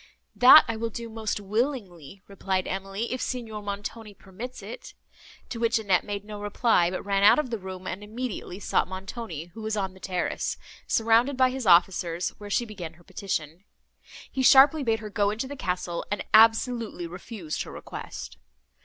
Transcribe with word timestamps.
"That 0.35 0.65
I 0.67 0.77
will 0.77 0.89
do 0.89 1.09
most 1.11 1.39
willingly," 1.39 2.23
replied 2.27 2.67
Emily, 2.67 3.13
"if 3.13 3.21
Signor 3.21 3.61
Montoni 3.61 4.15
permits 4.15 4.63
it;" 4.63 4.95
to 5.49 5.59
which 5.59 5.77
Annette 5.77 6.03
made 6.03 6.25
no 6.25 6.41
reply, 6.41 6.89
but 6.89 7.05
ran 7.05 7.21
out 7.21 7.37
of 7.37 7.51
the 7.51 7.59
room, 7.59 7.85
and 7.85 8.03
immediately 8.03 8.59
sought 8.59 8.87
Montoni, 8.87 9.51
who 9.53 9.61
was 9.61 9.77
on 9.77 9.93
the 9.93 9.99
terrace, 9.99 10.57
surrounded 10.87 11.37
by 11.37 11.51
his 11.51 11.67
officers, 11.67 12.29
where 12.39 12.49
she 12.49 12.65
began 12.65 12.93
her 12.93 13.03
petition. 13.03 13.63
He 14.31 14.41
sharply 14.41 14.81
bade 14.81 15.01
her 15.01 15.11
go 15.11 15.29
into 15.29 15.47
the 15.47 15.55
castle, 15.55 16.03
and 16.11 16.25
absolutely 16.33 17.05
refused 17.05 17.61
her 17.61 17.71
request. 17.71 18.37